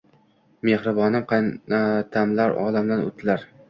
Mehribonim 0.69 1.27
qaynotamlar 1.33 2.61
olamdan 2.67 3.09
oʻtdilar. 3.11 3.53